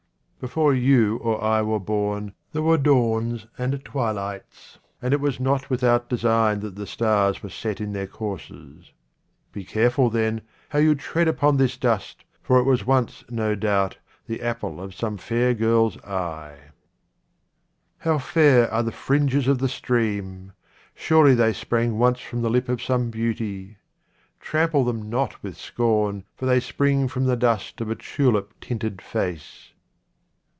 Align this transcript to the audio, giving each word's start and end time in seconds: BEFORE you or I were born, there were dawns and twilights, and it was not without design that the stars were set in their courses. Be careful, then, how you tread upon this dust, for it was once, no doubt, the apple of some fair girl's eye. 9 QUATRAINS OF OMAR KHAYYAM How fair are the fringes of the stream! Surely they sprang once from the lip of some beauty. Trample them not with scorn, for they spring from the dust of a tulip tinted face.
BEFORE 0.43 0.73
you 0.73 1.17
or 1.17 1.39
I 1.43 1.61
were 1.61 1.77
born, 1.79 2.33
there 2.51 2.63
were 2.63 2.79
dawns 2.79 3.45
and 3.59 3.85
twilights, 3.85 4.79
and 4.99 5.13
it 5.13 5.21
was 5.21 5.39
not 5.39 5.69
without 5.69 6.09
design 6.09 6.61
that 6.61 6.73
the 6.73 6.87
stars 6.87 7.43
were 7.43 7.49
set 7.49 7.79
in 7.79 7.93
their 7.93 8.07
courses. 8.07 8.91
Be 9.51 9.63
careful, 9.63 10.09
then, 10.09 10.41
how 10.69 10.79
you 10.79 10.95
tread 10.95 11.27
upon 11.27 11.57
this 11.57 11.77
dust, 11.77 12.23
for 12.41 12.57
it 12.57 12.63
was 12.63 12.87
once, 12.87 13.23
no 13.29 13.53
doubt, 13.53 13.99
the 14.25 14.41
apple 14.41 14.81
of 14.81 14.95
some 14.95 15.15
fair 15.17 15.53
girl's 15.53 15.97
eye. 16.03 16.57
9 16.57 16.59
QUATRAINS 18.01 18.01
OF 18.01 18.07
OMAR 18.07 18.15
KHAYYAM 18.15 18.15
How 18.15 18.17
fair 18.17 18.73
are 18.73 18.81
the 18.81 18.91
fringes 18.91 19.47
of 19.47 19.59
the 19.59 19.69
stream! 19.69 20.53
Surely 20.95 21.35
they 21.35 21.53
sprang 21.53 21.99
once 21.99 22.19
from 22.19 22.41
the 22.41 22.49
lip 22.49 22.67
of 22.67 22.81
some 22.81 23.11
beauty. 23.11 23.77
Trample 24.39 24.85
them 24.85 25.07
not 25.07 25.43
with 25.43 25.55
scorn, 25.55 26.23
for 26.35 26.47
they 26.47 26.59
spring 26.59 27.07
from 27.07 27.25
the 27.25 27.37
dust 27.37 27.79
of 27.79 27.91
a 27.91 27.95
tulip 27.95 28.59
tinted 28.59 29.03
face. 29.03 29.67